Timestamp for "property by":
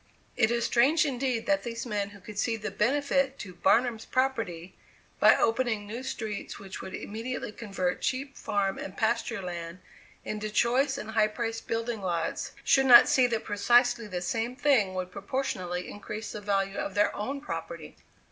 4.03-5.35